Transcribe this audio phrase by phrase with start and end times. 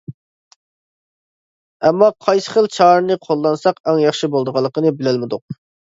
[1.83, 5.47] ئەمما قايسى خىل چارىنى قوللانساق ئەڭ ياخشى بولىدىغانلىقىنى بىلەلمىدۇق.